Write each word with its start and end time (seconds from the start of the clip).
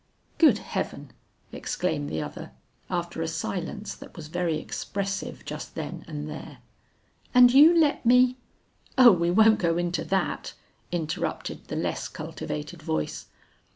'Good 0.39 0.57
heaven!' 0.57 1.11
exclaimed 1.51 2.09
the 2.09 2.23
other, 2.23 2.53
after 2.89 3.21
a 3.21 3.27
silence 3.27 3.93
that 3.93 4.15
was 4.17 4.29
very 4.29 4.57
expressive 4.57 5.45
just 5.45 5.75
then 5.75 6.03
and 6.07 6.27
there, 6.27 6.57
'and 7.35 7.53
you 7.53 7.71
let 7.79 8.03
me' 8.03 8.37
'Oh 8.97 9.11
we 9.11 9.29
won't 9.29 9.59
go 9.59 9.77
into 9.77 10.03
that,' 10.03 10.53
interrupted 10.91 11.65
the 11.67 11.75
less 11.75 12.07
cultivated 12.07 12.81
voice. 12.81 13.27